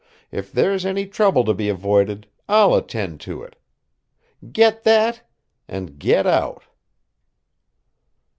If 0.31 0.51
there's 0.51 0.83
any 0.83 1.05
trouble 1.05 1.43
to 1.43 1.53
be 1.53 1.69
avoided, 1.69 2.25
I'll 2.49 2.73
attend 2.73 3.19
to 3.19 3.43
it. 3.43 3.55
Get 4.51 4.83
that! 4.83 5.21
and 5.69 5.99
get 5.99 6.25
out!" 6.25 6.63